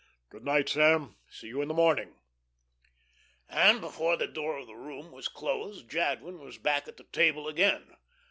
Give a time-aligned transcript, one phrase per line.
[0.29, 1.17] "Good night, Sam.
[1.29, 2.15] See you in the morning."
[3.47, 7.47] And before the door of the room was closed, Jadwin was back at the table
[7.47, 7.95] again.